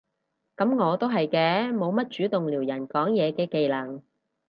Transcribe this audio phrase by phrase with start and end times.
[0.57, 4.01] 噉我都係嘅，冇乜主動撩人講嘢嘅技能